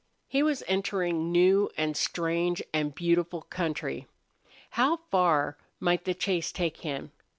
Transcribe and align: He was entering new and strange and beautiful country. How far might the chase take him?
He 0.27 0.41
was 0.41 0.63
entering 0.67 1.31
new 1.31 1.69
and 1.77 1.95
strange 1.95 2.63
and 2.73 2.95
beautiful 2.95 3.43
country. 3.43 4.07
How 4.71 4.97
far 5.11 5.59
might 5.79 6.05
the 6.05 6.15
chase 6.15 6.51
take 6.51 6.77
him? 6.77 7.11